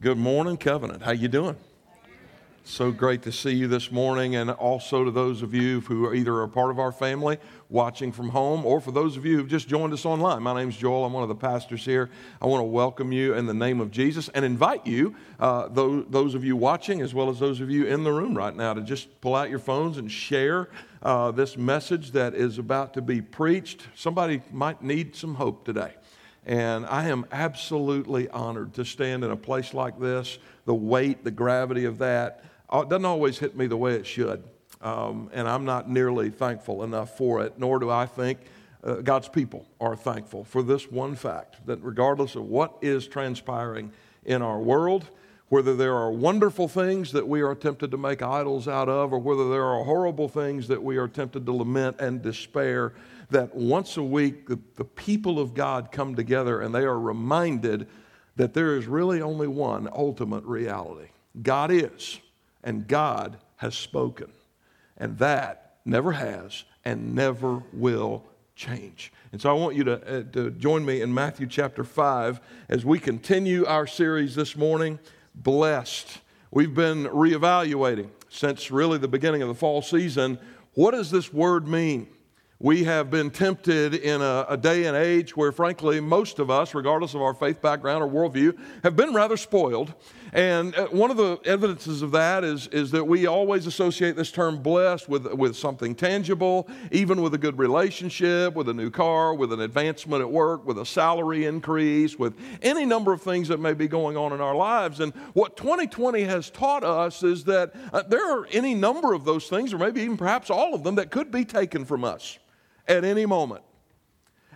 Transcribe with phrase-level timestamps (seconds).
[0.00, 1.02] Good morning, Covenant.
[1.02, 1.56] How you doing?
[2.62, 6.14] So great to see you this morning, and also to those of you who are
[6.14, 7.38] either a part of our family
[7.68, 10.40] watching from home, or for those of you who've just joined us online.
[10.44, 11.04] My name's Joel.
[11.04, 12.10] I'm one of the pastors here.
[12.40, 16.04] I want to welcome you in the name of Jesus and invite you, uh, those,
[16.10, 18.74] those of you watching as well as those of you in the room right now,
[18.74, 20.68] to just pull out your phones and share
[21.02, 23.88] uh, this message that is about to be preached.
[23.96, 25.94] Somebody might need some hope today.
[26.48, 30.38] And I am absolutely honored to stand in a place like this.
[30.64, 34.42] The weight, the gravity of that uh, doesn't always hit me the way it should.
[34.80, 38.38] Um, and I'm not nearly thankful enough for it, nor do I think
[38.82, 43.92] uh, God's people are thankful for this one fact that regardless of what is transpiring
[44.24, 45.04] in our world,
[45.50, 49.18] whether there are wonderful things that we are tempted to make idols out of, or
[49.18, 52.94] whether there are horrible things that we are tempted to lament and despair,
[53.30, 57.86] that once a week the, the people of God come together and they are reminded
[58.36, 61.08] that there is really only one ultimate reality
[61.42, 62.18] God is,
[62.64, 64.32] and God has spoken.
[64.96, 68.24] And that never has and never will
[68.56, 69.12] change.
[69.30, 72.84] And so I want you to, uh, to join me in Matthew chapter 5 as
[72.84, 74.98] we continue our series this morning,
[75.34, 76.18] Blessed.
[76.50, 80.38] We've been reevaluating since really the beginning of the fall season.
[80.74, 82.08] What does this word mean?
[82.60, 86.74] We have been tempted in a, a, day and age where, frankly, most of us,
[86.74, 89.94] regardless of our faith background or worldview, have been rather spoiled.
[90.32, 94.32] And uh, one of the evidences of that is, is that we always associate this
[94.32, 99.34] term blessed with, with something tangible, even with a good relationship, with a new car,
[99.34, 103.60] with an advancement at work, with a salary increase, with any number of things that
[103.60, 104.98] may be going on in our lives.
[104.98, 109.46] And what 2020 has taught us is that uh, there are any number of those
[109.46, 112.36] things, or maybe even perhaps all of them, that could be taken from us
[112.88, 113.62] at any moment.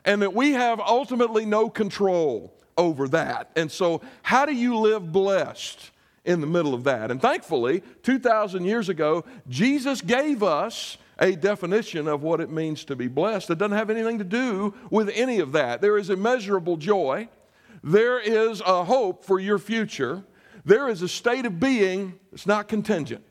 [0.05, 3.51] And that we have ultimately no control over that.
[3.55, 5.91] And so, how do you live blessed
[6.25, 7.11] in the middle of that?
[7.11, 12.97] And thankfully, 2,000 years ago, Jesus gave us a definition of what it means to
[12.97, 15.81] be blessed that doesn't have anything to do with any of that.
[15.81, 17.29] There is immeasurable joy,
[17.85, 20.25] there is a hope for your future,
[20.65, 23.25] there is a state of being that's not contingent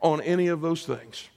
[0.00, 1.28] on any of those things.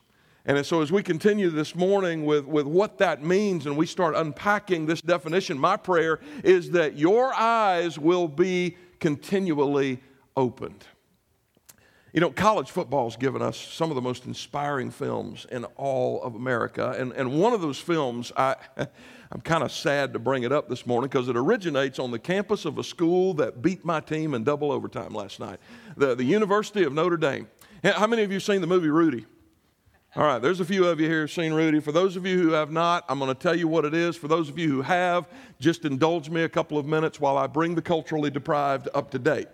[0.50, 4.16] And so, as we continue this morning with, with what that means and we start
[4.16, 10.00] unpacking this definition, my prayer is that your eyes will be continually
[10.36, 10.86] opened.
[12.14, 16.20] You know, college football has given us some of the most inspiring films in all
[16.24, 16.96] of America.
[16.98, 18.56] And, and one of those films, I,
[19.32, 22.18] I'm kind of sad to bring it up this morning because it originates on the
[22.18, 25.60] campus of a school that beat my team in double overtime last night,
[25.96, 27.48] the, the University of Notre Dame.
[27.84, 29.28] How many of you seen the movie Rudy?
[30.16, 31.80] All right, there's a few of you here who've seen Rudy.
[31.80, 34.16] For those of you who have not, I'm going to tell you what it is.
[34.16, 35.28] For those of you who have,
[35.60, 39.20] just indulge me a couple of minutes while I bring the culturally deprived up to
[39.20, 39.50] date.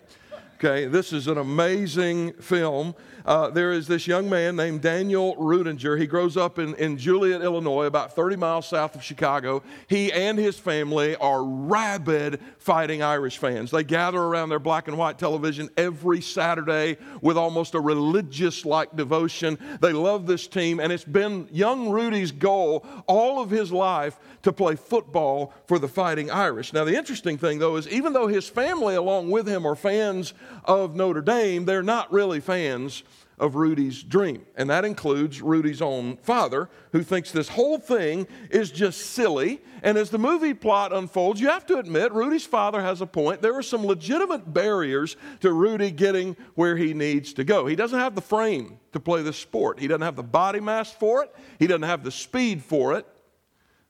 [0.58, 2.96] Okay, this is an amazing film.
[3.26, 6.00] Uh, there is this young man named Daniel Ruettiger.
[6.00, 9.64] He grows up in, in Joliet, Illinois, about 30 miles south of Chicago.
[9.88, 13.72] He and his family are rabid fighting Irish fans.
[13.72, 18.96] They gather around their black and white television every Saturday with almost a religious like
[18.96, 19.58] devotion.
[19.82, 24.54] They love this team, and it's been young Rudy's goal all of his life to
[24.54, 26.72] play football for the Fighting Irish.
[26.72, 30.36] Now, the interesting thing, though, is even though his family, along with him, are fans
[30.64, 33.04] of Notre Dame, they're not really fans
[33.38, 34.46] of Rudy's dream.
[34.56, 39.62] And that includes Rudy's own father, who thinks this whole thing is just silly.
[39.84, 43.42] And as the movie plot unfolds, you have to admit Rudy's father has a point.
[43.42, 47.66] There are some legitimate barriers to Rudy getting where he needs to go.
[47.66, 50.92] He doesn't have the frame to play this sport, he doesn't have the body mass
[50.92, 53.06] for it, he doesn't have the speed for it.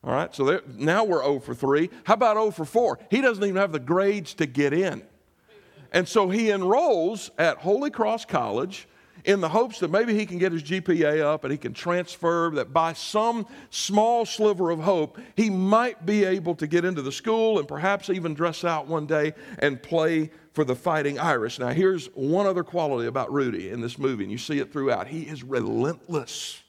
[0.04, 1.90] All right, so there, now we're 0 for 3.
[2.04, 3.00] How about 0 for 4?
[3.10, 5.04] He doesn't even have the grades to get in.
[5.92, 8.88] And so he enrolls at Holy Cross College
[9.24, 12.52] in the hopes that maybe he can get his GPA up and he can transfer,
[12.54, 17.12] that by some small sliver of hope, he might be able to get into the
[17.12, 21.60] school and perhaps even dress out one day and play for the Fighting Irish.
[21.60, 25.08] Now, here's one other quality about Rudy in this movie, and you see it throughout.
[25.08, 26.62] He is relentless.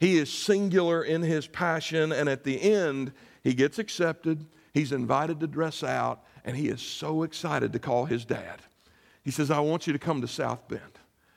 [0.00, 4.44] He is singular in his passion, and at the end, he gets accepted.
[4.74, 8.62] He's invited to dress out, and he is so excited to call his dad.
[9.22, 10.80] He says, I want you to come to South Bend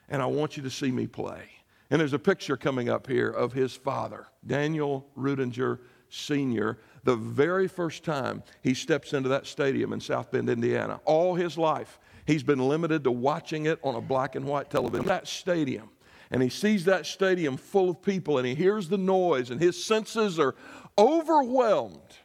[0.08, 1.44] and I want you to see me play.
[1.90, 5.80] And there's a picture coming up here of his father, Daniel Ruettiger
[6.10, 11.00] Sr., the very first time he steps into that stadium in South Bend, Indiana.
[11.06, 11.98] All his life,
[12.28, 15.08] he's been limited to watching it on a black and white television.
[15.08, 15.90] That stadium.
[16.30, 19.84] And he sees that stadium full of people and he hears the noise, and his
[19.84, 20.54] senses are
[20.98, 22.19] overwhelmed.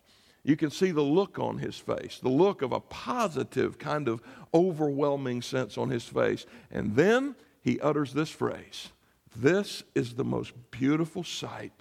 [0.44, 4.23] You can see the look on his face, the look of a positive kind of
[4.52, 6.44] overwhelming sense on his face.
[6.70, 8.91] And then he utters this phrase
[9.35, 11.73] This is the most beautiful sight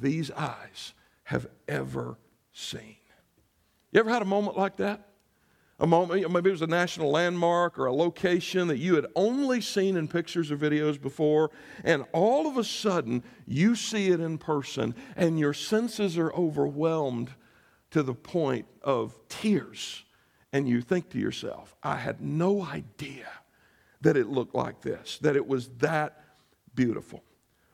[0.00, 2.16] these eyes have ever
[2.52, 2.96] seen.
[3.92, 5.08] You ever had a moment like that?
[5.78, 9.60] A moment, maybe it was a national landmark or a location that you had only
[9.60, 11.50] seen in pictures or videos before,
[11.84, 17.30] and all of a sudden you see it in person and your senses are overwhelmed
[17.96, 20.04] to the point of tears.
[20.52, 23.26] And you think to yourself, I had no idea
[24.02, 26.22] that it looked like this, that it was that
[26.74, 27.24] beautiful.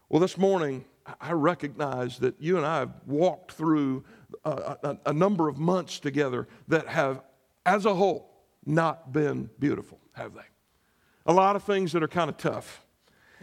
[0.09, 0.85] Well, this morning,
[1.21, 4.05] I recognize that you and I have walked through
[4.45, 7.21] a, a, a, number of months together that have,
[7.67, 8.31] as a whole,
[8.65, 10.41] not been beautiful, have they?
[11.27, 12.82] A lot of things that are kind of tough.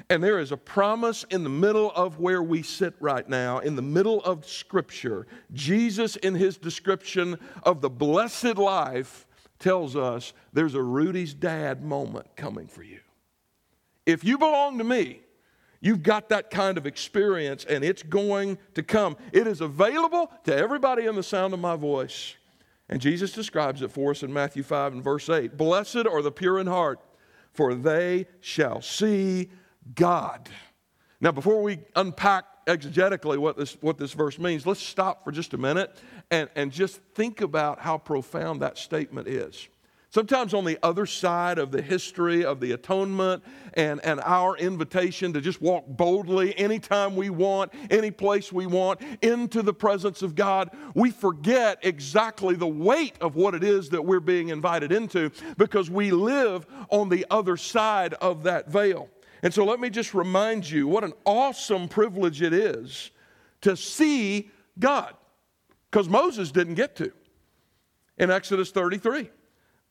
[0.09, 3.75] And there is a promise in the middle of where we sit right now, in
[3.75, 5.27] the middle of Scripture.
[5.53, 9.27] Jesus, in his description of the blessed life,
[9.59, 12.99] tells us there's a Rudy's dad moment coming for you.
[14.05, 15.21] If you belong to me,
[15.81, 19.17] you've got that kind of experience and it's going to come.
[19.31, 22.35] It is available to everybody in the sound of my voice.
[22.89, 26.31] And Jesus describes it for us in Matthew 5 and verse 8 Blessed are the
[26.31, 26.99] pure in heart,
[27.53, 29.49] for they shall see
[29.95, 30.49] God.
[31.21, 35.53] Now, before we unpack exegetically what this, what this verse means, let's stop for just
[35.53, 35.97] a minute
[36.31, 39.67] and, and just think about how profound that statement is.
[40.11, 43.43] Sometimes on the other side of the history of the atonement
[43.75, 49.01] and, and our invitation to just walk boldly anytime we want, any place we want,
[49.21, 54.03] into the presence of God, we forget exactly the weight of what it is that
[54.03, 59.09] we're being invited into because we live on the other side of that veil.
[59.41, 63.11] And so let me just remind you what an awesome privilege it is
[63.61, 65.15] to see God
[65.89, 67.11] because Moses didn't get to.
[68.17, 69.29] In Exodus 33,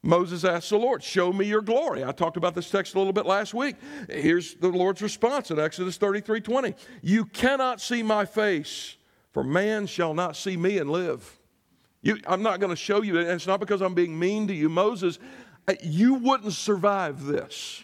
[0.02, 2.04] Moses asked the Lord, Show me your glory.
[2.04, 3.76] I talked about this text a little bit last week.
[4.08, 6.74] Here's the Lord's response in Exodus 33 20.
[7.02, 8.96] You cannot see my face,
[9.32, 11.38] for man shall not see me and live.
[12.02, 14.54] You, I'm not going to show you, and it's not because I'm being mean to
[14.54, 14.68] you.
[14.68, 15.18] Moses,
[15.82, 17.82] you wouldn't survive this.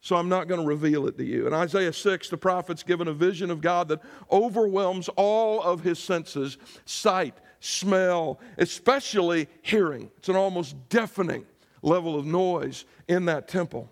[0.00, 1.46] So I'm not going to reveal it to you.
[1.46, 4.00] In Isaiah 6, the prophet's given a vision of God that
[4.30, 10.10] overwhelms all of his senses sight, smell, especially hearing.
[10.18, 11.46] It's an almost deafening
[11.82, 13.90] level of noise in that temple.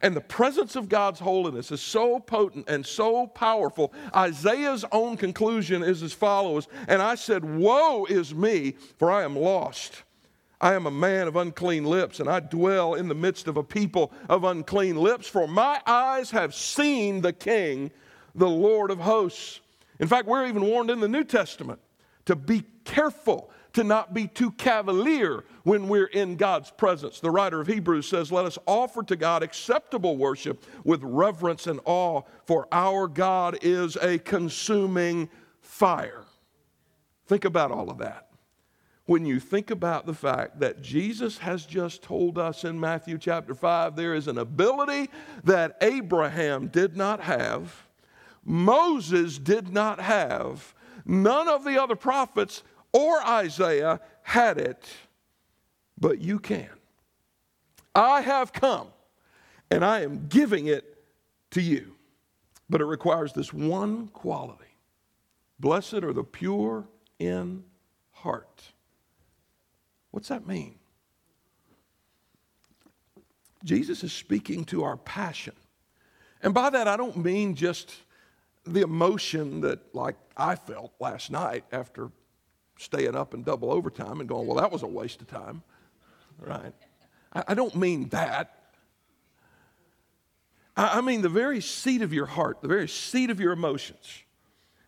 [0.00, 3.92] And the presence of God's holiness is so potent and so powerful.
[4.14, 9.34] Isaiah's own conclusion is as follows And I said, Woe is me, for I am
[9.34, 10.04] lost.
[10.60, 13.62] I am a man of unclean lips, and I dwell in the midst of a
[13.62, 17.92] people of unclean lips, for my eyes have seen the King,
[18.34, 19.60] the Lord of hosts.
[20.00, 21.80] In fact, we're even warned in the New Testament
[22.24, 27.20] to be careful to not be too cavalier when we're in God's presence.
[27.20, 31.78] The writer of Hebrews says, Let us offer to God acceptable worship with reverence and
[31.84, 35.28] awe, for our God is a consuming
[35.60, 36.24] fire.
[37.26, 38.27] Think about all of that
[39.08, 43.54] when you think about the fact that Jesus has just told us in Matthew chapter
[43.54, 45.08] 5 there is an ability
[45.44, 47.88] that Abraham did not have,
[48.44, 50.74] Moses did not have,
[51.06, 52.62] none of the other prophets
[52.92, 54.86] or Isaiah had it,
[55.98, 56.68] but you can.
[57.94, 58.88] I have come
[59.70, 61.02] and I am giving it
[61.52, 61.94] to you.
[62.68, 64.64] But it requires this one quality
[65.58, 66.86] Blessed are the pure
[67.18, 67.64] in
[68.10, 68.72] heart
[70.10, 70.76] What's that mean?
[73.64, 75.54] Jesus is speaking to our passion.
[76.42, 77.94] And by that, I don't mean just
[78.64, 82.10] the emotion that, like, I felt last night after
[82.78, 85.62] staying up in double overtime and going, well, that was a waste of time,
[86.38, 86.72] right?
[87.32, 88.54] I, don't mean that.
[90.76, 94.22] I mean the very seat of your heart, the very seat of your emotions.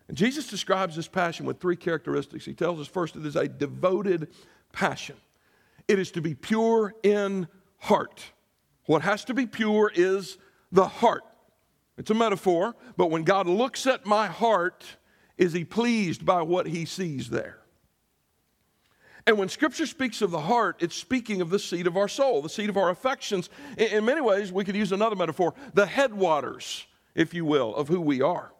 [0.07, 2.45] And Jesus describes this passion with three characteristics.
[2.45, 4.29] He tells us first it is a devoted
[4.71, 5.15] passion.
[5.87, 7.47] It is to be pure in
[7.77, 8.23] heart.
[8.85, 10.37] What has to be pure is
[10.71, 11.23] the heart.
[11.97, 14.85] It's a metaphor, but when God looks at my heart,
[15.37, 17.57] is he pleased by what he sees there?
[19.27, 22.41] And when scripture speaks of the heart, it's speaking of the seat of our soul,
[22.41, 23.49] the seat of our affections.
[23.77, 28.01] In, many ways, we could use another metaphor the headwaters, if you will, of who
[28.01, 28.51] we are.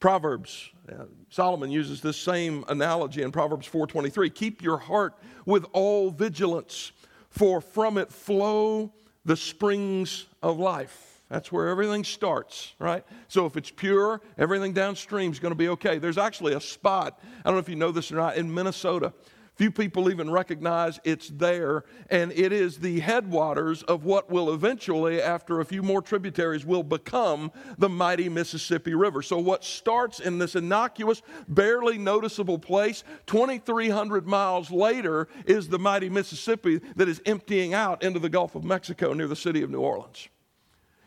[0.00, 4.30] Proverbs, uh, Solomon uses this same analogy in Proverbs 4:23.
[4.30, 5.14] Keep your heart
[5.44, 6.92] with all vigilance,
[7.30, 8.92] for from it flow
[9.24, 11.22] the springs of life.
[11.28, 13.04] That's where everything starts, right?
[13.28, 15.98] So if it's pure, everything downstream is going to be okay.
[15.98, 19.12] There's actually a spot, I don't know if you know this or not, in Minnesota
[19.58, 25.20] Few people even recognize it's there, and it is the headwaters of what will eventually,
[25.20, 29.20] after a few more tributaries, will become the mighty Mississippi River.
[29.20, 36.08] So, what starts in this innocuous, barely noticeable place, 2,300 miles later, is the mighty
[36.08, 39.80] Mississippi that is emptying out into the Gulf of Mexico near the city of New
[39.80, 40.28] Orleans.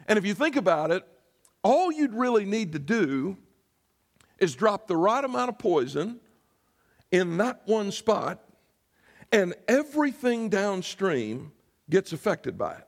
[0.10, 1.08] And if you think about it,
[1.64, 3.38] all you'd really need to do
[4.40, 6.20] is drop the right amount of poison
[7.12, 8.44] in that one spot,
[9.32, 11.52] and everything downstream
[11.90, 12.88] gets affected by it.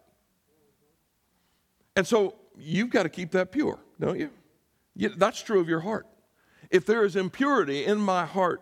[1.96, 4.30] And so you've got to keep that pure, don't you?
[5.18, 6.08] that's true of your heart.
[6.70, 8.62] If there is impurity in my heart,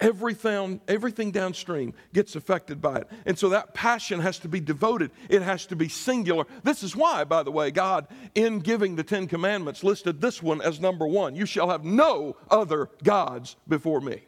[0.00, 3.10] everything, everything downstream gets affected by it.
[3.26, 6.44] And so that passion has to be devoted, it has to be singular.
[6.62, 10.60] This is why, by the way, God, in giving the Ten Commandments, listed this one
[10.60, 14.22] as number one You shall have no other gods before me.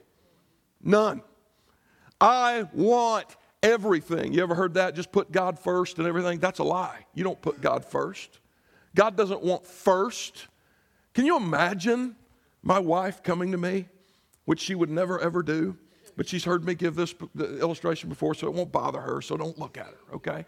[0.83, 1.23] None.
[2.21, 4.33] I want everything.
[4.33, 4.95] You ever heard that?
[4.95, 6.38] Just put God first and everything?
[6.38, 7.06] That's a lie.
[7.14, 8.40] You don't put God first.
[8.95, 10.47] God doesn't want first.
[11.14, 12.16] Can you imagine
[12.62, 13.88] my wife coming to me,
[14.45, 15.76] which she would never ever do,
[16.16, 19.59] but she's heard me give this illustration before, so it won't bother her, so don't
[19.59, 20.47] look at her, okay?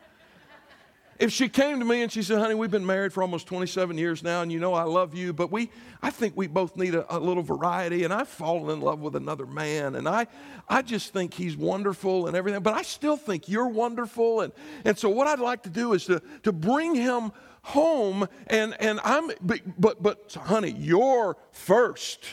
[1.19, 3.99] If she came to me and she said, honey, we've been married for almost 27
[3.99, 5.71] years now, and you know I love you, but we,
[6.01, 9.17] I think we both need a, a, little variety, and I've fallen in love with
[9.17, 10.29] another man, and I,
[10.69, 14.53] I just think he's wonderful and everything, but I still think you're wonderful, and,
[14.85, 17.33] and so what I'd like to do is to, to bring him
[17.63, 22.25] home, and, and I'm, but, but, but honey, you're first.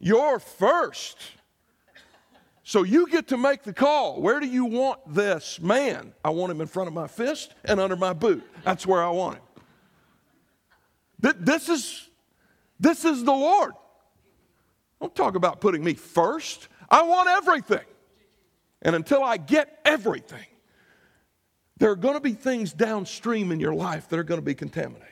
[0.00, 1.18] You're first.
[2.66, 4.22] So you get to make the call.
[4.22, 6.14] Where do you want this man?
[6.24, 8.42] I want him in front of my fist and under my boot.
[8.64, 9.42] That's where I want him.
[11.40, 12.08] This is,
[12.80, 13.72] this is the Lord.
[14.98, 16.68] Don't talk about putting me first.
[16.90, 17.84] I want everything.
[18.80, 20.46] And until I get everything,
[21.76, 24.54] there are going to be things downstream in your life that are going to be
[24.54, 25.08] contaminated.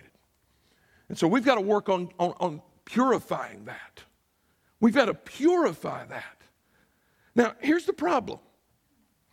[1.11, 4.02] And so we've got to work on, on, on purifying that.
[4.80, 6.41] We've got to purify that.
[7.34, 8.40] Now, here's the problem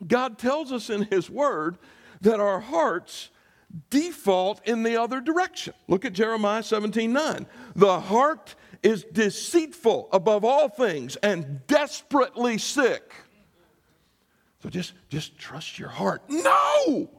[0.06, 1.78] God tells us in His Word
[2.22, 3.30] that our hearts
[3.90, 5.74] default in the other direction.
[5.88, 7.48] Look at Jeremiah 17 9.
[7.76, 13.14] The heart is deceitful above all things and desperately sick.
[14.64, 16.22] So just, just trust your heart.
[16.30, 17.10] No!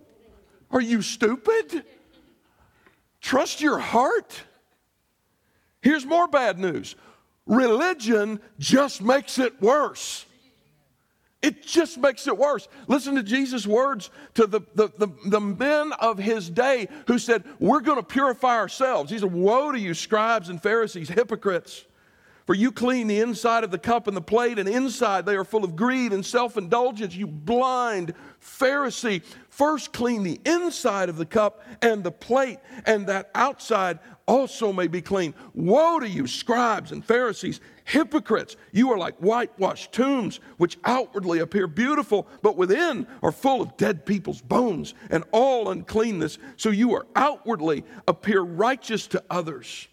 [0.70, 1.84] Are you stupid?
[3.20, 4.42] Trust your heart?
[5.82, 6.96] Here's more bad news
[7.46, 10.24] religion just makes it worse.
[11.42, 12.68] It just makes it worse.
[12.86, 17.44] Listen to Jesus' words to the, the, the, the men of his day who said,
[17.58, 19.10] We're going to purify ourselves.
[19.10, 21.86] He said, Woe to you, scribes and Pharisees, hypocrites!
[22.50, 25.44] For you clean the inside of the cup and the plate, and inside they are
[25.44, 27.14] full of greed and self indulgence.
[27.14, 33.30] You blind Pharisee, first clean the inside of the cup and the plate, and that
[33.36, 35.34] outside also may be clean.
[35.54, 38.56] Woe to you, scribes and Pharisees, hypocrites!
[38.72, 44.06] You are like whitewashed tombs, which outwardly appear beautiful, but within are full of dead
[44.06, 46.38] people's bones and all uncleanness.
[46.56, 49.88] So you are outwardly appear righteous to others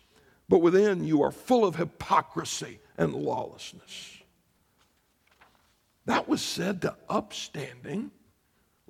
[0.50, 4.18] but within you are full of hypocrisy and lawlessness.
[6.06, 8.12] That was said to upstanding,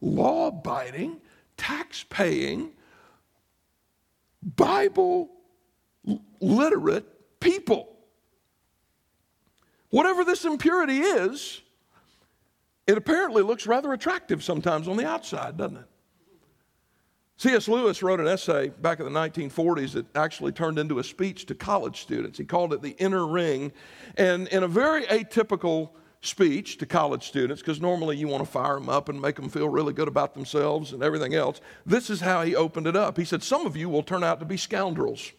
[0.02, 1.20] law abiding,
[1.58, 2.72] tax paying,
[4.44, 5.30] Bible
[6.40, 7.96] literate people.
[9.90, 11.62] Whatever this impurity is,
[12.86, 15.86] it apparently looks rather attractive sometimes on the outside, doesn't it?
[17.40, 17.68] C.S.
[17.68, 21.56] Lewis wrote an essay back in the 1940s that actually turned into a speech to
[21.56, 22.40] college students.
[22.40, 23.72] He called it The Inner Ring.
[24.18, 28.74] And in a very atypical speech to college students, because normally you want to fire
[28.74, 32.22] them up and make them feel really good about themselves and everything else, this is
[32.22, 33.18] how he opened it up.
[33.18, 35.32] He said, Some of you will turn out to be scoundrels.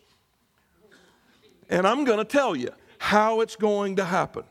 [1.68, 4.44] And I'm going to tell you how it's going to happen.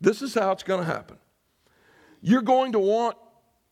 [0.00, 1.16] This is how it's going to happen.
[2.20, 3.16] You're going to want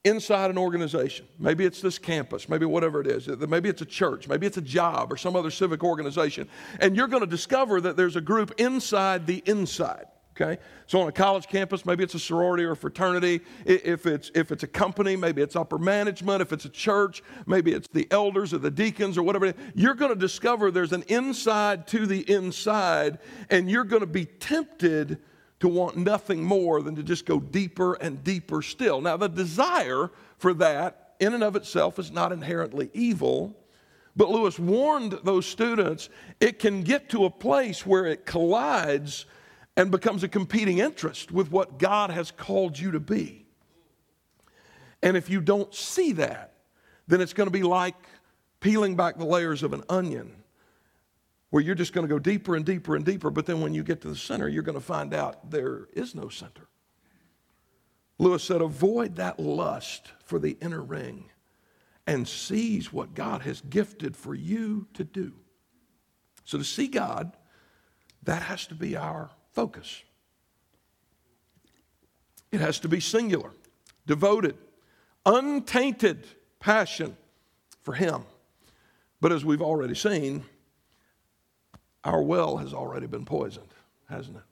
[0.05, 1.27] inside an organization.
[1.39, 3.27] Maybe it's this campus, maybe whatever it is.
[3.27, 6.47] Maybe it's a church, maybe it's a job or some other civic organization.
[6.79, 10.07] And you're going to discover that there's a group inside the inside.
[10.37, 10.61] Okay?
[10.87, 13.41] So on a college campus, maybe it's a sorority or a fraternity.
[13.65, 16.43] If it's, if it's a company, maybe it's upper management.
[16.43, 19.55] If it's a church, maybe it's the elders or the deacons or whatever.
[19.75, 24.25] You're going to discover there's an inside to the inside, and you're going to be
[24.25, 25.21] tempted
[25.61, 29.01] to want nothing more than to just go deeper and deeper still.
[29.01, 33.57] Now, the desire for that in and of itself is not inherently evil.
[34.17, 36.09] But Lewis warned those students
[36.41, 39.27] it can get to a place where it collides
[39.77, 43.47] and becomes a competing interest with what God has called you to be.
[45.03, 46.55] And if you don't see that,
[47.07, 47.97] then it's going to be like
[48.61, 50.35] peeling back the layers of an onion,
[51.51, 53.31] where you're just going to go deeper and deeper and deeper.
[53.31, 56.15] But then when you get to the center, you're going to find out there is
[56.15, 56.69] no center.
[58.19, 61.31] Lewis said, avoid that lust for the inner ring
[62.07, 65.33] and seize what God has gifted for you to do.
[66.45, 67.37] So to see God,
[68.23, 70.03] that has to be our focus.
[72.53, 73.51] It has to be singular,
[74.07, 74.57] devoted,
[75.25, 76.27] untainted
[76.61, 77.17] passion
[77.83, 78.25] for Him.
[79.21, 80.45] But as we've already seen,
[82.05, 83.73] our well has already been poisoned,
[84.09, 84.43] hasn't it?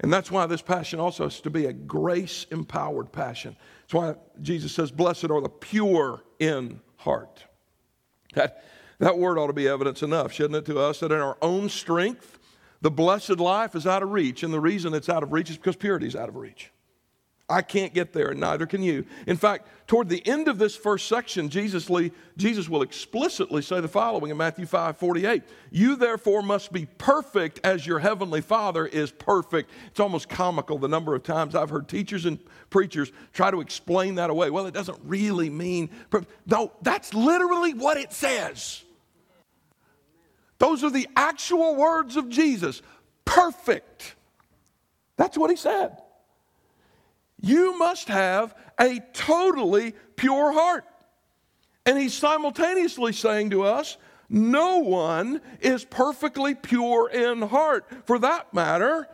[0.00, 3.56] And that's why this passion also has to be a grace empowered passion.
[3.82, 7.44] That's why Jesus says, Blessed are the pure in heart.
[8.34, 8.64] That,
[8.98, 11.70] that word ought to be evidence enough, shouldn't it, to us that in our own
[11.70, 12.38] strength,
[12.80, 15.56] the blessed life is out of reach, and the reason it's out of reach is
[15.56, 16.70] because purity is out of reach.
[17.48, 19.06] I can't get there, and neither can you.
[19.28, 21.88] In fact, toward the end of this first section, Jesus,
[22.36, 25.44] Jesus will explicitly say the following in Matthew 5 48.
[25.70, 29.70] You therefore must be perfect as your heavenly Father is perfect.
[29.86, 34.16] It's almost comical the number of times I've heard teachers and preachers try to explain
[34.16, 34.50] that away.
[34.50, 35.90] Well, it doesn't really mean,
[36.46, 38.82] no, that's literally what it says.
[40.58, 42.82] Those are the actual words of Jesus
[43.24, 44.14] perfect.
[45.16, 46.00] That's what he said.
[47.40, 50.84] You must have a totally pure heart.
[51.84, 53.96] And he's simultaneously saying to us,
[54.28, 57.86] no one is perfectly pure in heart.
[58.06, 59.08] For that matter,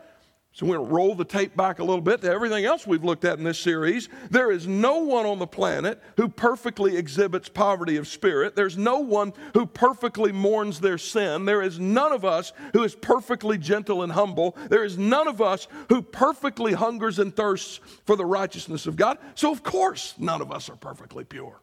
[0.55, 3.03] so we're going to roll the tape back a little bit to everything else we've
[3.03, 4.07] looked at in this series.
[4.29, 8.55] There is no one on the planet who perfectly exhibits poverty of spirit.
[8.55, 11.45] There's no one who perfectly mourns their sin.
[11.45, 14.55] There is none of us who is perfectly gentle and humble.
[14.69, 19.17] There is none of us who perfectly hungers and thirsts for the righteousness of God.
[19.33, 21.59] So, of course, none of us are perfectly pure.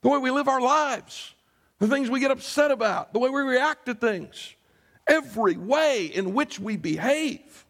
[0.00, 1.34] The way we live our lives,
[1.80, 4.54] the things we get upset about, the way we react to things,
[5.06, 7.65] every way in which we behave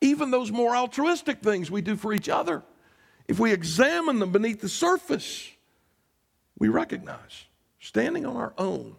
[0.00, 2.62] even those more altruistic things we do for each other,
[3.28, 5.50] if we examine them beneath the surface,
[6.58, 7.44] we recognize,
[7.78, 8.96] standing on our own,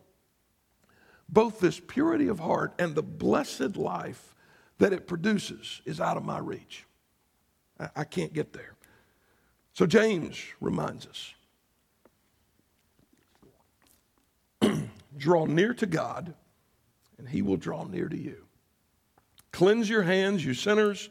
[1.27, 4.35] both this purity of heart and the blessed life
[4.77, 6.85] that it produces is out of my reach.
[7.95, 8.75] I, can't get there.
[9.73, 11.33] So James reminds us
[15.17, 16.35] draw near to God,
[17.17, 18.45] and he will draw near to you.
[19.51, 21.09] Cleanse your hands, you sinners,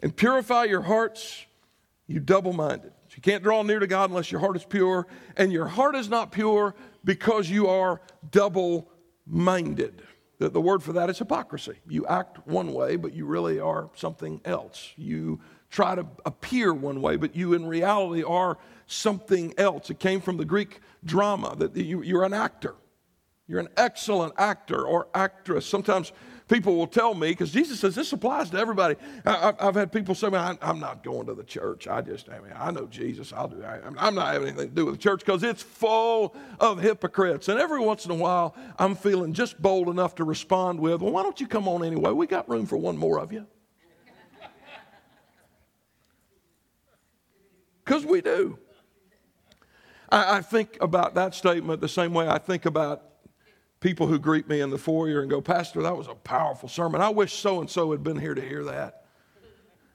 [0.00, 1.44] and purify your hearts,
[2.06, 2.92] you double minded.
[3.14, 6.08] You can't draw near to God unless your heart is pure, and your heart is
[6.08, 8.90] not pure because you are double
[9.26, 10.02] minded.
[10.38, 11.74] The, the word for that is hypocrisy.
[11.86, 14.92] You act one way, but you really are something else.
[14.96, 19.90] You try to appear one way, but you in reality are something else.
[19.90, 22.74] It came from the Greek drama that you, you're an actor.
[23.46, 25.66] You're an excellent actor or actress.
[25.66, 26.12] Sometimes
[26.48, 28.96] people will tell me, because Jesus says this applies to everybody.
[29.24, 31.88] I, have had people say, man, I'm not going to the church.
[31.88, 33.32] I just, I mean, I know Jesus.
[33.32, 33.82] I'll do that.
[33.98, 37.48] I'm not having anything to do with the church because it's full of hypocrites.
[37.48, 41.12] And every once in a while, I'm feeling just bold enough to respond with, well,
[41.12, 42.10] why don't you come on anyway?
[42.12, 43.46] We got room for one more of you.
[47.84, 48.58] Because we do.
[50.10, 53.02] I, I think about that statement the same way I think about
[53.84, 57.02] people who greet me in the foyer and go, Pastor, that was a powerful sermon.
[57.02, 59.04] I wish so and so had been here to hear that.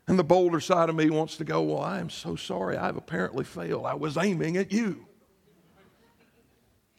[0.08, 2.78] And the bolder side of me wants to go, Well, I am so sorry.
[2.78, 3.88] I've apparently failed.
[3.88, 5.08] I was aiming at you.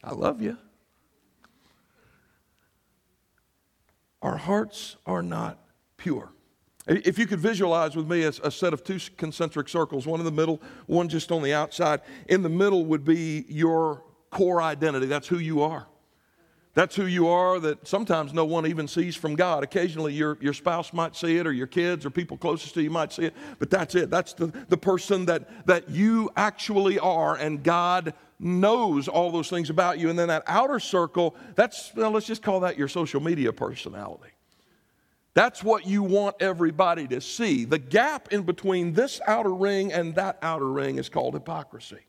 [0.03, 0.57] I love you.
[4.21, 5.59] Our hearts are not
[5.95, 6.33] pure.
[6.87, 10.25] If you could visualize with me a, a, set of two concentric circles, one in
[10.25, 12.01] the middle, one just on the outside.
[12.27, 15.05] In the middle would be your core identity.
[15.05, 15.87] That's who you are.
[16.73, 19.63] That's who you are that sometimes no one even sees from God.
[19.63, 22.89] Occasionally your, your spouse might see it or your kids or people closest to you
[22.89, 24.09] might see it, but that's it.
[24.09, 29.69] That's the, the person that, that you actually are, and God knows all those things
[29.69, 30.09] about you.
[30.09, 34.31] And then that outer circle, that's, well, let's just call that your social media personality.
[35.33, 37.65] That's what you want everybody to see.
[37.65, 41.99] The gap in between this outer ring and that outer ring is called hypocrisy.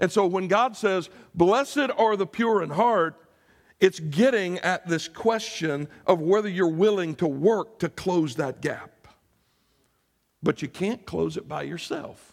[0.00, 3.21] And so when God says, Blessed are the pure in heart,
[3.82, 9.08] it's getting at this question of whether you're willing to work to close that gap.
[10.40, 12.32] But you can't close it by yourself.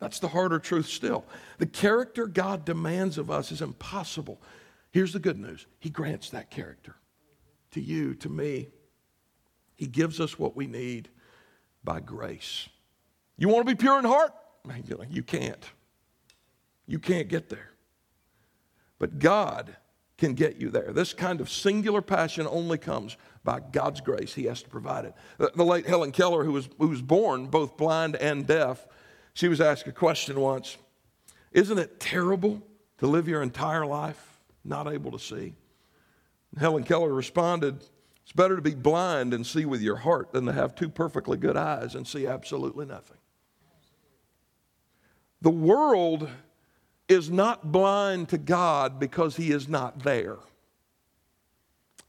[0.00, 1.24] That's the harder truth still.
[1.58, 4.42] The character God demands of us is impossible.
[4.90, 6.96] Here's the good news He grants that character
[7.70, 8.70] to you, to me.
[9.76, 11.10] He gives us what we need
[11.84, 12.68] by grace.
[13.36, 14.32] You want to be pure in heart?
[15.10, 15.64] You can't.
[16.88, 17.70] You can't get there.
[18.98, 19.76] But God
[20.18, 20.92] can get you there.
[20.92, 24.34] This kind of singular passion only comes by God's grace.
[24.34, 25.14] He has to provide it.
[25.38, 28.86] The, late Helen Keller, who was, who was born both blind and deaf,
[29.32, 30.76] she was asked a question once
[31.52, 32.60] Isn't it terrible
[32.98, 35.54] to live your entire life not able to see?
[36.50, 37.84] And Helen Keller responded,
[38.24, 41.38] It's better to be blind and see with your heart than to have two perfectly
[41.38, 43.18] good eyes and see absolutely nothing.
[45.40, 46.28] The world
[47.08, 50.36] is not blind to God because he is not there.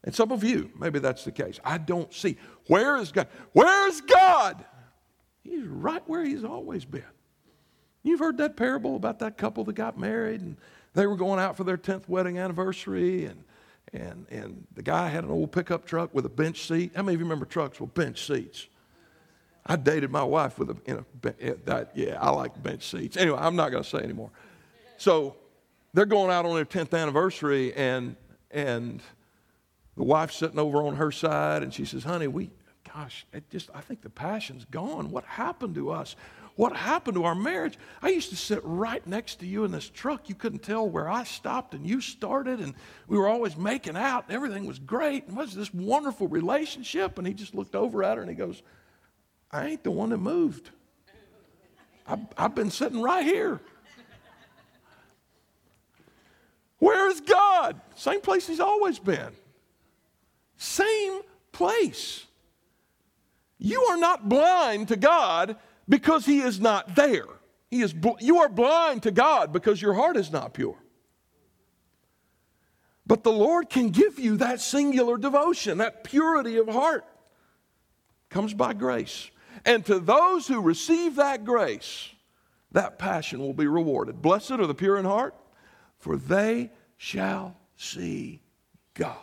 [0.03, 1.59] And some of you, maybe that's the case.
[1.63, 2.37] I don't see.
[2.67, 3.27] Where is God?
[3.53, 4.63] Where is God?
[5.43, 7.03] He's right where he's always been.
[8.03, 10.57] You've heard that parable about that couple that got married and
[10.93, 13.43] they were going out for their 10th wedding anniversary and
[13.93, 16.91] and, and the guy had an old pickup truck with a bench seat.
[16.95, 18.67] How many of you remember trucks with bench seats?
[19.65, 23.17] I dated my wife with a, in a that, yeah, I like bench seats.
[23.17, 24.31] Anyway, I'm not going to say anymore.
[24.99, 25.37] So
[25.93, 28.17] they're going out on their 10th anniversary, and,
[28.51, 29.01] and
[29.95, 32.51] the wife's sitting over on her side, and she says, Honey, we,
[32.93, 35.09] gosh, it just, I think the passion's gone.
[35.09, 36.17] What happened to us?
[36.57, 37.79] What happened to our marriage?
[38.01, 40.27] I used to sit right next to you in this truck.
[40.27, 42.73] You couldn't tell where I stopped and you started, and
[43.07, 45.27] we were always making out, and everything was great.
[45.27, 47.17] And was this wonderful relationship?
[47.17, 48.61] And he just looked over at her and he goes,
[49.49, 50.71] I ain't the one that moved.
[52.05, 53.61] I've, I've been sitting right here.
[56.79, 57.79] Where is God?
[57.95, 59.33] Same place He's always been.
[60.57, 62.25] Same place.
[63.57, 67.25] You are not blind to God because He is not there.
[67.69, 70.77] He is bl- you are blind to God because your heart is not pure.
[73.05, 77.05] But the Lord can give you that singular devotion, that purity of heart.
[78.29, 79.31] Comes by grace.
[79.65, 82.09] And to those who receive that grace,
[82.71, 84.21] that passion will be rewarded.
[84.21, 85.35] Blessed are the pure in heart,
[85.99, 88.41] for they shall see
[88.93, 89.15] God.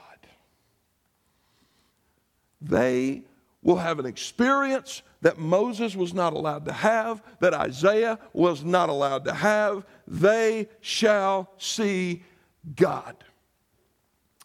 [2.60, 3.22] They
[3.62, 8.88] will have an experience that Moses was not allowed to have, that Isaiah was not
[8.88, 9.84] allowed to have.
[10.06, 12.22] They shall see
[12.76, 13.16] God.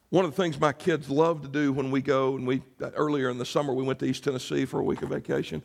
[0.09, 3.29] One of the things my kids love to do when we go, and we earlier
[3.29, 5.61] in the summer we went to East Tennessee for a week of vacation.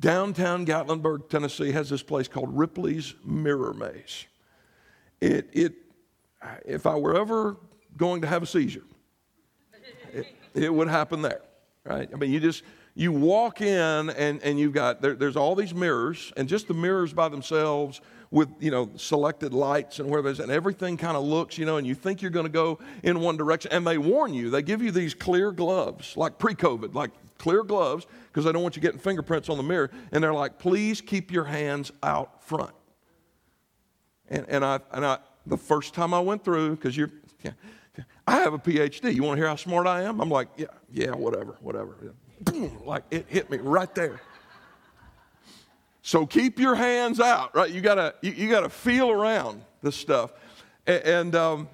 [0.00, 4.26] Downtown Gatlinburg, Tennessee has this place called Ripley's Mirror Maze.
[5.20, 5.74] It, it
[6.64, 7.56] if I were ever
[7.96, 8.84] going to have a seizure,
[10.12, 11.42] it, it would happen there,
[11.84, 12.08] right?
[12.12, 12.62] I mean, you just,
[12.94, 16.74] you walk in and, and you've got, there, there's all these mirrors, and just the
[16.74, 21.24] mirrors by themselves with, you know, selected lights and where there's, and everything kind of
[21.24, 23.70] looks, you know, and you think you're going to go in one direction.
[23.72, 27.62] And they warn you, they give you these clear gloves, like pre COVID, like clear
[27.62, 29.90] gloves, because they don't want you getting fingerprints on the mirror.
[30.10, 32.74] And they're like, please keep your hands out front.
[34.28, 37.10] And, and, I, and I, the first time I went through, because you're,
[37.42, 37.52] yeah,
[38.26, 39.14] I have a PhD.
[39.14, 40.20] You want to hear how smart I am?
[40.20, 41.96] I'm like, yeah, yeah, whatever, whatever.
[42.40, 44.20] Boom, like it hit me right there.
[46.02, 47.70] So keep your hands out, right?
[47.70, 50.32] You gotta, you, you gotta feel around this stuff,
[50.86, 51.68] and and, um,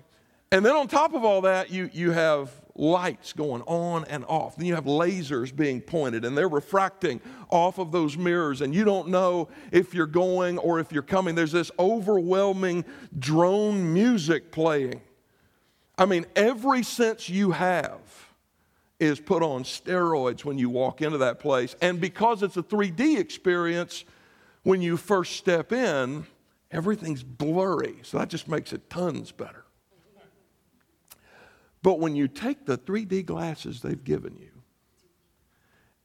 [0.53, 4.57] and then on top of all that, you you have lights going on and off.
[4.57, 8.85] Then you have lasers being pointed and they're refracting off of those mirrors, and you
[8.85, 11.35] don't know if you're going or if you're coming.
[11.35, 12.85] There's this overwhelming
[13.19, 15.01] drone music playing.
[15.99, 18.01] I mean, every sense you have
[18.99, 21.75] is put on steroids when you walk into that place.
[21.81, 24.05] And because it's a 3D experience,
[24.63, 26.27] when you first step in,
[26.71, 27.97] everything's blurry.
[28.03, 29.65] So that just makes it tons better.
[31.83, 34.51] But when you take the 3D glasses they've given you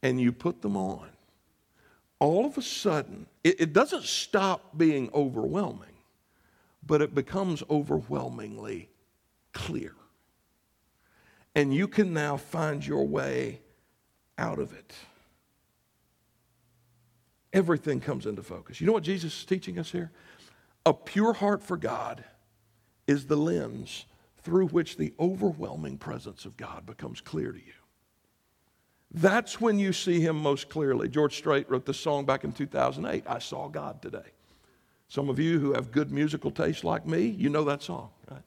[0.02, 1.08] and you put them on,
[2.18, 5.96] all of a sudden, it, it doesn't stop being overwhelming,
[6.86, 8.88] but it becomes overwhelmingly
[9.52, 9.94] clear.
[11.54, 13.60] And you can now find your way
[14.38, 14.94] out of it.
[17.52, 18.80] Everything comes into focus.
[18.80, 20.10] You know what Jesus is teaching us here?
[20.84, 22.24] A pure heart for God
[23.06, 24.04] is the lens
[24.46, 27.72] through which the overwhelming presence of God becomes clear to you.
[29.10, 31.08] That's when you see him most clearly.
[31.08, 34.30] George Strait wrote this song back in 2008 I Saw God Today.
[35.08, 38.42] Some of you who have good musical taste like me, you know that song, right?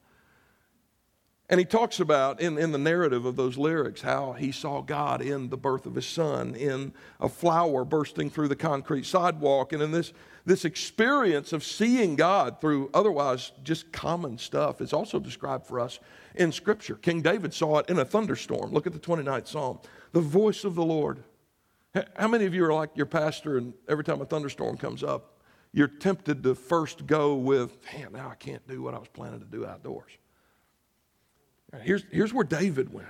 [1.50, 5.20] And he talks about in, in the narrative of those lyrics how he saw God
[5.20, 9.82] in the birth of his son, in a flower bursting through the concrete sidewalk, and
[9.82, 10.12] in this,
[10.44, 15.98] this experience of seeing God through otherwise just common stuff is also described for us
[16.36, 16.94] in Scripture.
[16.94, 18.70] King David saw it in a thunderstorm.
[18.70, 19.80] Look at the 29th Psalm.
[20.12, 21.24] The voice of the Lord.
[22.16, 25.40] How many of you are like your pastor, and every time a thunderstorm comes up,
[25.72, 29.40] you're tempted to first go with, man, now I can't do what I was planning
[29.40, 30.12] to do outdoors?
[31.82, 33.06] Here's, here's where David went.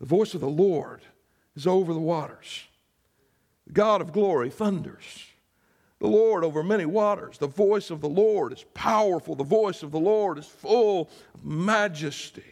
[0.00, 1.02] The voice of the Lord
[1.54, 2.64] is over the waters.
[3.66, 5.26] The God of glory thunders.
[6.00, 7.38] The Lord over many waters.
[7.38, 9.34] The voice of the Lord is powerful.
[9.34, 12.42] The voice of the Lord is full of majesty.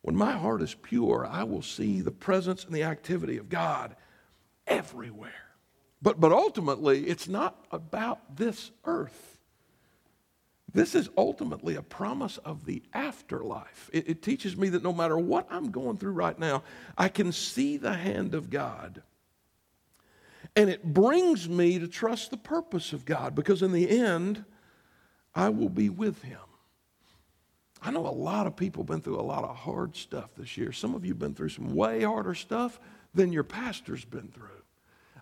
[0.00, 3.94] When my heart is pure, I will see the presence and the activity of God
[4.66, 5.32] everywhere.
[6.00, 9.31] But, but ultimately, it's not about this earth.
[10.74, 13.90] This is ultimately a promise of the afterlife.
[13.92, 16.62] It, it, teaches me that no matter what I'm going through right now,
[16.96, 19.02] I can see the hand of God.
[20.56, 24.44] And it brings me to trust the purpose of God because in the end,
[25.34, 26.38] I will be with Him.
[27.82, 30.56] I know a lot of people have been through a lot of hard stuff this
[30.56, 30.72] year.
[30.72, 32.78] Some of you have been through some way harder stuff
[33.12, 34.61] than your pastor's been through.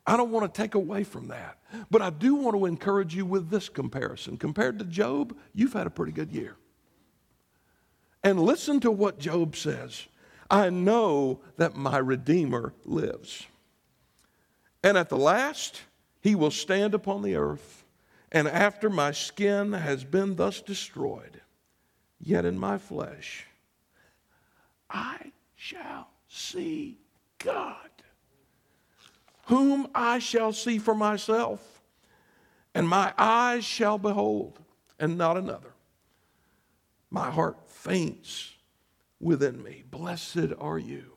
[0.06, 1.58] I don't want to take away from that.
[1.90, 4.36] But I do want to encourage you with this comparison.
[4.36, 6.56] Compared to Job, you've had a pretty good year.
[8.22, 10.06] And listen to what Job says
[10.50, 13.46] I know that my Redeemer lives.
[14.82, 15.82] And at the last,
[16.20, 17.84] he will stand upon the earth.
[18.32, 21.40] And after my skin has been thus destroyed,
[22.20, 23.46] yet in my flesh,
[24.88, 26.98] I shall see
[27.38, 27.89] God
[29.50, 31.82] whom I shall see for myself,
[32.72, 34.60] and my eyes shall behold,
[35.00, 35.72] and not another.
[37.10, 38.52] My heart faints
[39.18, 39.82] within me.
[39.90, 41.14] Blessed are you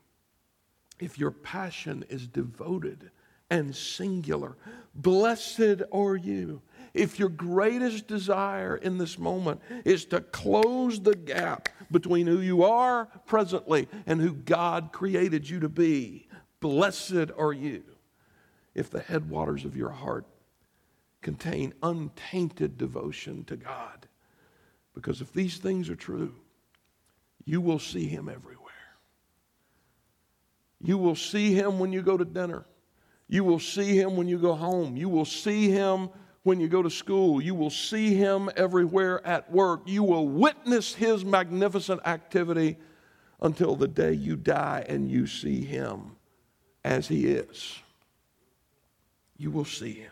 [1.00, 3.12] if your passion is devoted
[3.52, 4.58] and singular.
[4.96, 6.64] Blessed are you
[6.96, 12.64] if your greatest desire in this moment is to close the gap between who you
[12.64, 16.28] are presently and who God created you to be.
[16.60, 17.84] Blessed are you
[18.76, 20.26] if the headwaters of your heart
[21.22, 24.08] contain untainted devotion to God.
[24.94, 26.36] Because if these things are true,
[27.46, 28.60] you will see Him everywhere.
[30.82, 32.66] You will see Him when you go to dinner.
[33.28, 34.98] You will see Him when you go home.
[34.98, 36.10] You will see Him
[36.44, 37.42] when you go to school.
[37.42, 39.82] You will see Him everywhere at work.
[39.86, 42.78] You will witness His magnificent activity
[43.42, 46.18] until the day you die and you see Him
[46.84, 47.80] as He is
[49.44, 50.12] you will see him.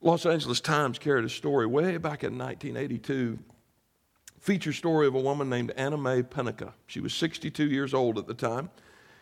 [0.00, 3.38] Los Angeles Times carried a story way back in 1982,
[4.40, 6.72] feature story of a woman named Anna Mae Pennica.
[6.86, 8.70] She was 62 years old at the time,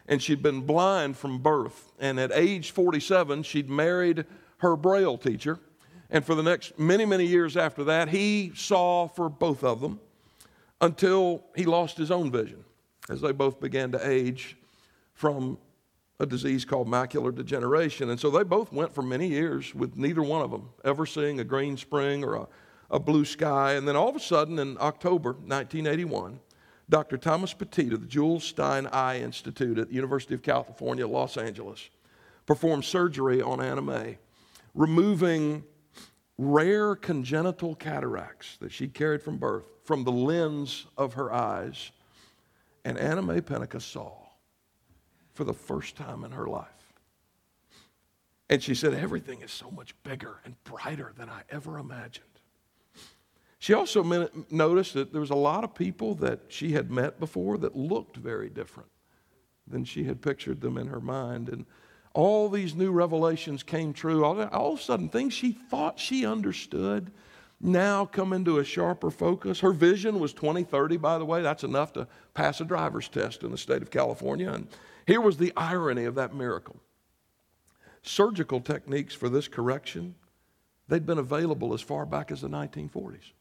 [0.07, 1.91] and she'd been blind from birth.
[1.99, 4.25] And at age 47, she'd married
[4.59, 5.59] her Braille teacher.
[6.09, 9.99] And for the next many, many years after that, he saw for both of them
[10.81, 12.65] until he lost his own vision
[13.11, 14.57] as they both began to age
[15.13, 15.59] from
[16.21, 18.11] a disease called macular degeneration.
[18.11, 21.39] And so they both went for many years with neither one of them ever seeing
[21.39, 22.49] a green spring or a,
[22.91, 23.75] a blue sky.
[23.75, 26.41] And then all of a sudden, in October 1981,
[26.91, 27.19] Dr.
[27.19, 31.89] Thomas Petita of the Jules Stein Eye Institute at the University of California, Los Angeles,
[32.47, 34.19] performed surgery on Anna Mae,
[34.75, 35.63] removing
[36.39, 41.91] rare congenital cataracts that she carried from birth from the lens of her eyes.
[42.85, 44.28] And Anna Mae Pennica saw
[45.39, 46.67] for the first time in her life.
[48.51, 52.25] And she said, Everything is so much bigger and brighter than I ever imagined.
[53.61, 54.03] She also
[54.51, 58.17] noticed that there was a lot of people that she had met before that looked
[58.17, 58.89] very different
[59.69, 61.49] than she had pictured them in her mind.
[61.49, 61.67] And
[62.15, 64.25] all these new revelations came true.
[64.25, 67.13] All, of a sudden, things she thought she understood
[67.61, 69.61] now come into a sharper focus.
[69.61, 71.43] Her vision was 2030, by the way.
[71.43, 74.51] That's enough to pass a driver's test in the state of California.
[74.51, 74.67] And
[75.09, 76.77] here was the irony of that miracle.
[78.03, 80.15] Surgical techniques for this correction,
[80.87, 83.33] they'd been available as far back as the 1940s.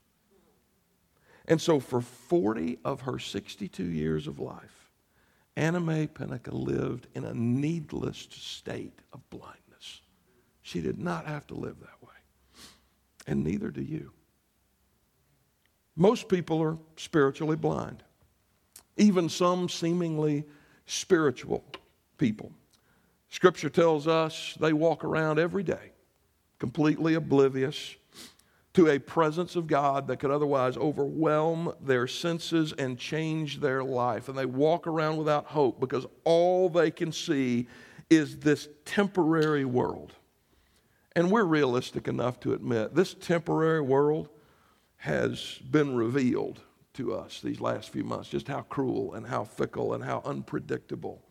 [1.46, 4.92] And so for 40 of her 62 years of life,
[5.58, 10.02] Anna Mae Pennica lived in a needless state of blindness.
[10.62, 12.14] She did not have to live that way.
[13.28, 14.14] And neither do you.
[15.98, 18.04] Most people are spiritually blind.
[18.96, 20.46] Even some seemingly
[20.88, 21.64] spiritual
[22.18, 22.52] people.
[23.30, 25.92] Scripture tells us they walk around every day
[26.60, 27.96] completely oblivious
[28.74, 34.30] to a presence of God that could otherwise overwhelm their senses and change their life.
[34.30, 37.68] And they walk around without hope because all they can see
[38.10, 40.14] is this temporary world.
[41.16, 44.30] And we're realistic enough to admit this temporary world
[44.98, 46.62] has been revealed
[46.98, 51.22] to us these last few months, just how cruel and how fickle and how unpredictable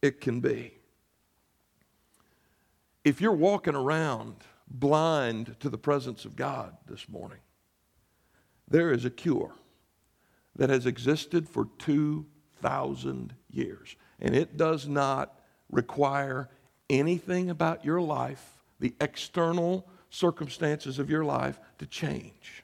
[0.00, 0.72] it can be.
[3.04, 4.36] If you're walking around
[4.68, 7.38] blind to the presence of God this morning,
[8.68, 9.52] there is a cure
[10.56, 13.96] that has existed for 2,000 years.
[14.20, 16.48] And it does not require
[16.88, 22.61] anything about your life, the external circumstances of your life, to change.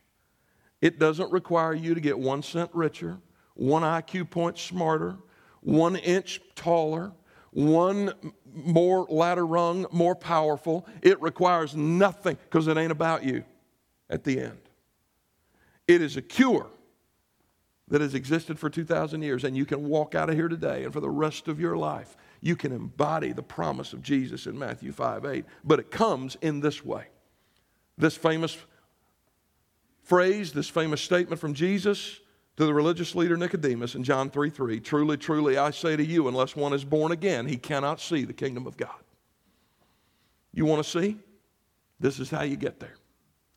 [0.80, 3.18] It doesn't require you to get one cent richer,
[3.54, 5.16] one IQ point smarter,
[5.60, 7.12] one inch taller,
[7.50, 8.12] one
[8.54, 10.86] more ladder rung, more powerful.
[11.02, 13.44] It requires nothing because it ain't about you
[14.08, 14.60] at the end.
[15.86, 16.68] It is a cure
[17.88, 20.92] that has existed for 2,000 years, and you can walk out of here today and
[20.92, 24.92] for the rest of your life, you can embody the promise of Jesus in Matthew
[24.92, 25.44] 5 8.
[25.64, 27.06] But it comes in this way.
[27.96, 28.56] This famous
[30.08, 32.20] phrase, this famous statement from Jesus
[32.56, 36.26] to the religious leader Nicodemus in John 3 3 Truly, truly, I say to you,
[36.28, 38.98] unless one is born again, he cannot see the kingdom of God.
[40.52, 41.18] You want to see?
[42.00, 42.94] This is how you get there.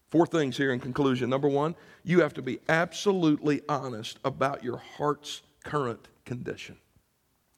[0.09, 1.29] Four things here in conclusion.
[1.29, 6.77] Number one, you have to be absolutely honest about your heart's current condition.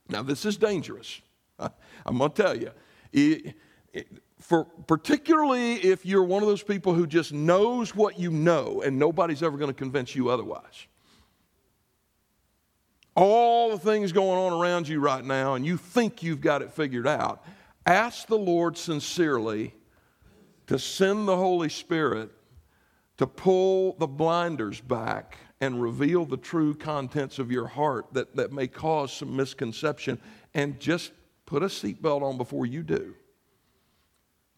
[0.08, 1.20] Now, this is dangerous.
[1.60, 2.72] I'm going to tell you.
[3.12, 3.56] It,
[3.92, 4.08] it,
[4.44, 9.00] for particularly if you're one of those people who just knows what you know and
[9.00, 10.88] nobody's ever going to convince you otherwise.
[13.16, 16.72] All the things going on around you right now, and you think you've got it
[16.72, 17.46] figured out.
[17.86, 19.74] Ask the Lord sincerely
[20.68, 22.30] to send the Holy Spirit
[23.18, 28.52] to pull the blinders back and reveal the true contents of your heart that, that
[28.52, 30.20] may cause some misconception.
[30.54, 31.14] And just
[31.46, 33.16] put a seatbelt on before you do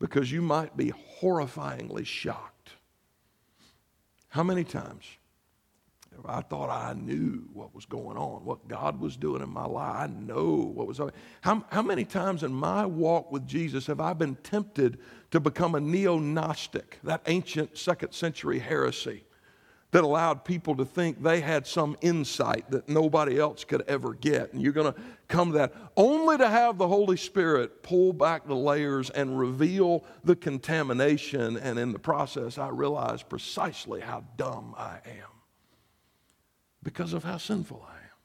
[0.06, 2.70] because you might be horrifyingly shocked.
[4.28, 5.04] How many times
[6.24, 9.96] I thought I knew what was going on, what God was doing in my life?
[9.96, 11.00] I know what was.
[11.00, 11.12] going.
[11.41, 15.00] How, how many times in my walk with Jesus have I been tempted
[15.32, 19.25] to become a neo Gnostic, that ancient second century heresy?
[19.96, 24.52] That allowed people to think they had some insight that nobody else could ever get.
[24.52, 28.46] And you're going to come to that only to have the Holy Spirit pull back
[28.46, 31.56] the layers and reveal the contamination.
[31.56, 35.32] And in the process, I realize precisely how dumb I am
[36.84, 38.18] because of how sinful I am.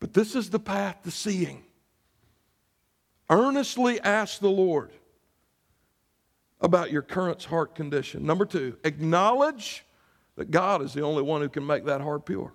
[0.00, 1.62] But this is the path to seeing.
[3.30, 4.90] Earnestly ask the Lord
[6.60, 8.26] about your current heart condition.
[8.26, 9.84] Number two, acknowledge
[10.38, 12.52] that God is the only one who can make that heart pure.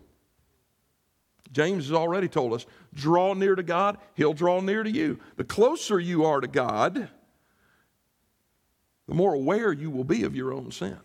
[1.52, 5.20] James has already told us draw near to God, He'll draw near to you.
[5.36, 7.10] The closer you are to God,
[9.08, 10.98] the more aware you will be of your own sin.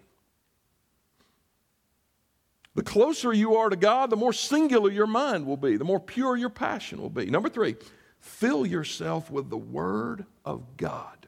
[2.77, 5.99] The closer you are to God, the more singular your mind will be, the more
[5.99, 7.27] pure your passion will be.
[7.27, 7.75] Number three,
[8.21, 11.27] fill yourself with the Word of God.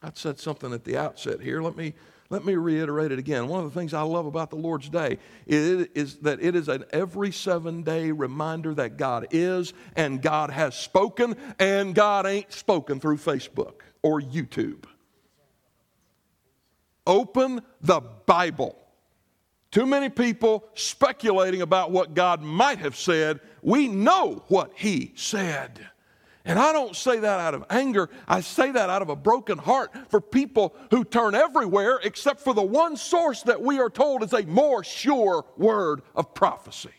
[0.00, 1.60] I said something at the outset here.
[1.60, 1.94] Let me
[2.28, 3.48] let me reiterate it again.
[3.48, 6.84] One of the things I love about the Lord's Day is that it is an
[6.90, 12.98] every seven day reminder that God is and God has spoken, and God ain't spoken
[12.98, 14.84] through Facebook or YouTube.
[17.06, 18.76] Open the Bible.
[19.70, 23.40] Too many people speculating about what God might have said.
[23.62, 25.90] We know what He said.
[26.46, 28.08] And I don't say that out of anger.
[28.28, 32.54] I say that out of a broken heart for people who turn everywhere except for
[32.54, 36.90] the one source that we are told is a more sure word of prophecy.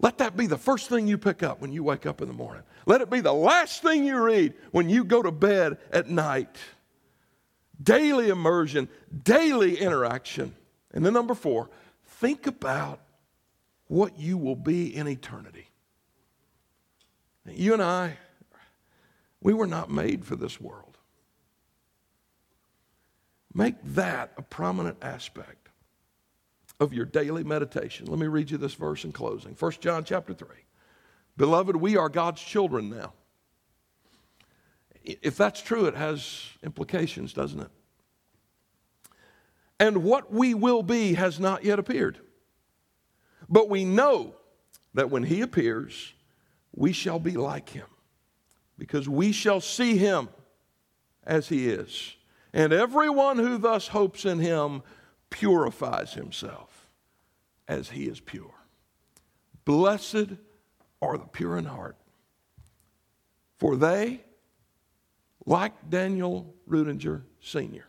[0.00, 2.34] Let that be the first thing you pick up when you wake up in the
[2.34, 2.62] morning.
[2.84, 6.56] Let it be the last thing you read when you go to bed at night.
[7.82, 8.88] Daily immersion,
[9.24, 10.54] daily interaction.
[10.92, 11.70] And then, number four,
[12.04, 13.00] think about
[13.86, 15.68] what you will be in eternity.
[17.46, 18.16] You and I,
[19.40, 20.98] we were not made for this world.
[23.54, 25.68] Make that a prominent aspect
[26.80, 28.06] of your daily meditation.
[28.06, 29.54] Let me read you this verse in closing.
[29.58, 30.48] 1 John chapter 3.
[31.36, 33.12] Beloved, we are God's children now.
[35.04, 37.70] If that's true, it has implications, doesn't it?
[39.80, 42.18] And what we will be has not yet appeared.
[43.48, 44.36] But we know
[44.94, 46.12] that when He appears,
[46.74, 47.86] we shall be like him,
[48.78, 50.28] because we shall see him
[51.24, 52.16] as he is.
[52.52, 54.82] And everyone who thus hopes in him
[55.30, 56.88] purifies himself
[57.68, 58.54] as he is pure.
[59.64, 60.28] Blessed
[61.00, 61.96] are the pure in heart,
[63.58, 64.22] for they,
[65.46, 67.86] like Daniel Ruettiger Sr.,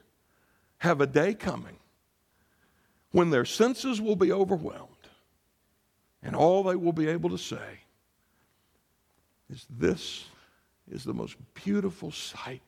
[0.78, 1.78] have a day coming
[3.12, 4.90] when their senses will be overwhelmed
[6.22, 7.83] and all they will be able to say
[9.54, 10.26] is, This
[10.92, 12.68] is the most beautiful sight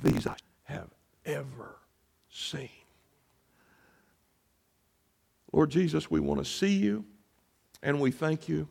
[0.00, 0.88] these eyes have
[1.24, 1.76] ever
[2.30, 2.70] seen.
[5.52, 7.04] Lord Jesus, we want to see you
[7.82, 8.68] and we thank you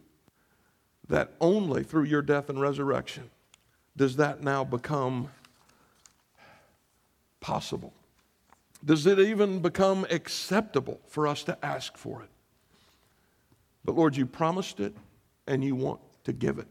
[1.08, 3.30] that only through your death and resurrection
[3.96, 5.30] does that now become
[7.40, 7.94] possible.
[8.86, 12.30] Does it even become acceptable for us to ask for it?
[13.84, 14.94] But Lord, you promised it
[15.48, 16.68] and you want to give it.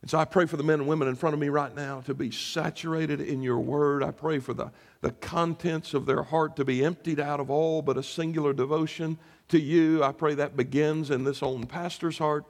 [0.00, 2.02] And so I pray for the men and women in front of me right now
[2.02, 4.02] to be saturated in your word.
[4.02, 4.70] I pray for the,
[5.00, 9.18] the contents of their heart to be emptied out of all but a singular devotion
[9.48, 10.04] to you.
[10.04, 12.44] I pray that begins in this own pastor's heart.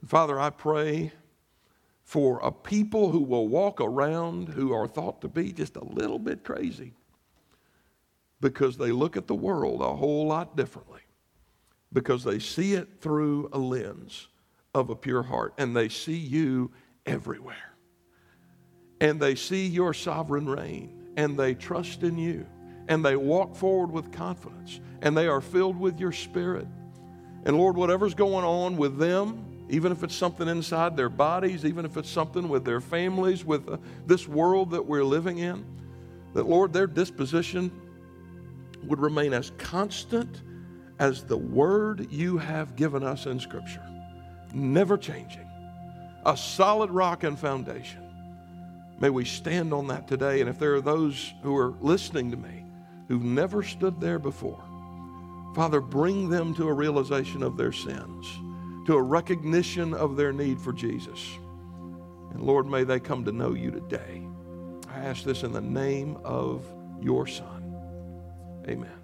[0.00, 1.12] And Father, I pray
[2.02, 6.18] for a people who will walk around who are thought to be just a little
[6.18, 6.92] bit crazy
[8.40, 11.00] because they look at the world a whole lot differently,
[11.92, 14.28] because they see it through a lens
[14.74, 16.70] of a pure heart, and they see you
[17.06, 17.74] everywhere.
[19.00, 22.46] And they see your sovereign reign, and they trust in you,
[22.88, 26.66] and they walk forward with confidence, and they are filled with your spirit.
[27.44, 31.84] And Lord, whatever's going on with them, even if it's something inside their bodies, even
[31.84, 35.64] if it's something with their families, with uh, this world that we're living in,
[36.34, 37.70] that Lord, their disposition
[38.82, 40.42] would remain as constant
[40.98, 43.93] as the word you have given us in Scripture
[44.54, 45.48] never changing,
[46.24, 48.00] a solid rock and foundation.
[48.98, 50.40] May we stand on that today.
[50.40, 52.64] And if there are those who are listening to me
[53.08, 54.62] who've never stood there before,
[55.54, 58.26] Father, bring them to a realization of their sins,
[58.86, 61.20] to a recognition of their need for Jesus.
[62.32, 64.26] And Lord, may they come to know you today.
[64.88, 66.64] I ask this in the name of
[67.00, 67.76] your Son.
[68.68, 69.03] Amen.